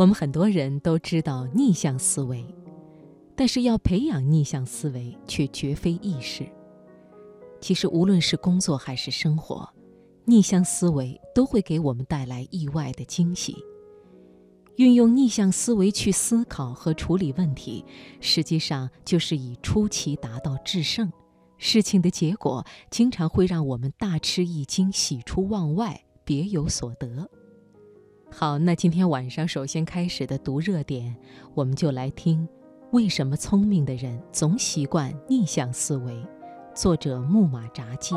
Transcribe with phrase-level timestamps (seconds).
[0.00, 2.42] 我们很多人都知道逆向思维，
[3.36, 6.48] 但是要培养逆向思维却绝非易事。
[7.60, 9.68] 其实，无论是工作还是生活，
[10.24, 13.54] 逆向思维都会给我们带来意外的惊喜。
[14.76, 17.84] 运用逆向思维去思考和处理问题，
[18.20, 21.12] 实际上就是以出奇达到制胜。
[21.58, 27.28] 事情的结果经常会让我们大吃一惊、喜出望外、别有所得。
[28.32, 31.14] 好，那今天晚上首先开始的读热点，
[31.52, 32.48] 我们就来听：
[32.92, 36.16] 为什么聪明的人总习惯逆向思维？
[36.74, 38.14] 作者木马札记。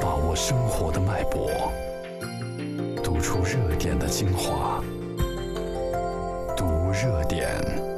[0.00, 1.48] 把握生活的脉搏，
[3.02, 4.82] 读出热点的精华，
[6.56, 7.97] 读热点。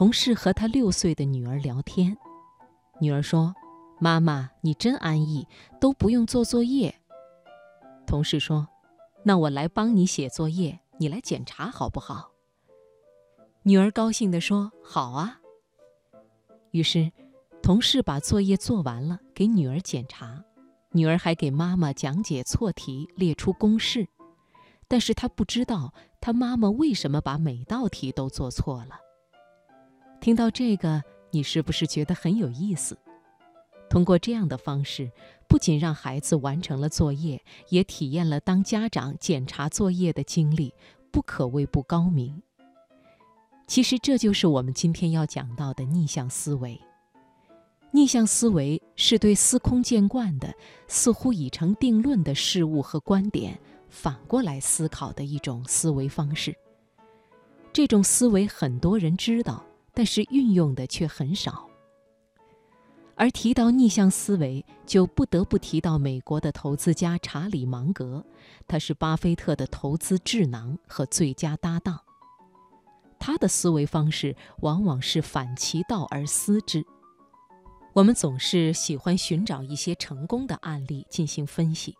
[0.00, 2.16] 同事和他六岁的女儿聊天，
[3.02, 3.54] 女儿说
[4.00, 5.46] ：“妈妈，你真安逸，
[5.78, 7.02] 都不用做作业。”
[8.08, 8.66] 同事说
[9.22, 12.30] ：“那我来帮你写作业，你来检查好不好？”
[13.64, 15.38] 女儿高兴地说：“好啊。”
[16.72, 17.12] 于是，
[17.62, 20.42] 同事把作业做完了，给女儿检查。
[20.92, 24.08] 女儿还给妈妈讲解错题，列出公式，
[24.88, 28.98] 但是她不知道她妈妈为什么把每道题都做错了。
[30.20, 32.98] 听到这个，你是不是觉得很有意思？
[33.88, 35.10] 通过这样的方式，
[35.48, 40.74] 不仅让孩子完成了作业，也体验了当家长检查作业的经历，
[41.10, 42.42] 不可谓不高明。
[43.66, 46.78] 其实这就是我们今天要讲到的逆向思维。
[47.90, 50.54] 逆向思维是对司空见惯的、
[50.86, 56.54] 似乎已成定论的事物和观点，反过来思考的一种思维方式。
[57.72, 59.64] 这种思维很多人知道。
[60.00, 61.68] 但是运用的却很少。
[63.16, 68.24] 而提到逆向思维，就不得不提到美国的投资家查理芒格，
[68.66, 72.00] 他是巴菲特的投资智囊和最佳搭档。
[73.18, 76.82] 他的思维方式往往是反其道而思之。
[77.92, 81.94] 我们总是喜欢寻找一些成功的案例进行分析，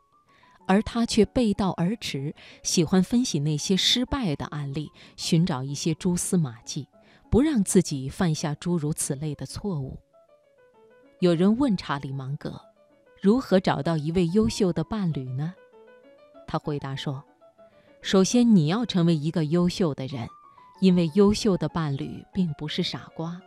[0.66, 6.88] 而他却背道而驰，喜欢分析那些失败的案例，寻找一些蛛丝马迹。
[7.30, 9.98] 不让自己犯下诸如此类的错误。
[11.20, 12.60] 有人问查理芒格
[13.22, 15.54] ：“如何找到一位优秀的伴侣呢？”
[16.48, 17.22] 他回答说
[18.02, 20.26] ：“首先，你要成为一个优秀的人，
[20.80, 23.40] 因为优秀的伴侣并不是傻瓜。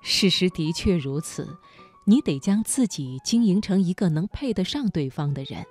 [0.00, 1.58] 事实的确如此，
[2.04, 5.66] 你得将自己经营成一个能配得上对方的人。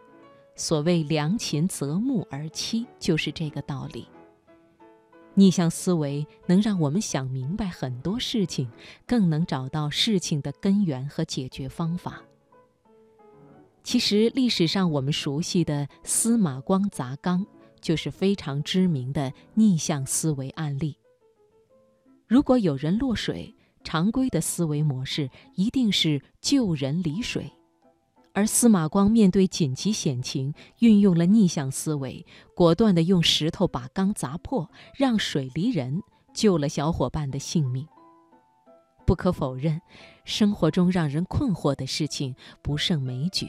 [0.55, 4.07] 所谓良禽择木而栖，就是这个道理。”
[5.37, 8.67] 逆向思维能让我们想明白很多事情，
[9.05, 12.23] 更能找到事情的根源和解决方法。
[13.83, 17.45] 其实，历史上我们熟悉的司马光砸缸
[17.79, 20.97] 就是非常知名的逆向思维案例。
[22.25, 27.49] 如果有人落水，常规的思维模式一定是救人离水。
[28.37, 32.23] 而司马光面对紧急险情，运用了逆向思维，
[32.55, 36.03] 果断地用石头把缸砸破，让水离人，
[36.35, 37.87] 救了小伙伴的性命。
[39.07, 39.81] 不可否认，
[40.23, 43.47] 生活中让人困惑的事情不胜枚举，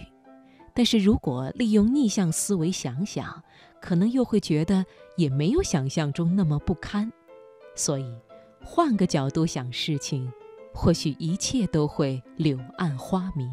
[0.72, 3.42] 但是如果利用逆向思维想想，
[3.82, 4.86] 可能又会觉得
[5.18, 7.12] 也没有想象中那么不堪。
[7.76, 8.10] 所以，
[8.64, 10.32] 换个角度想事情，
[10.72, 13.52] 或许一切都会柳暗花明。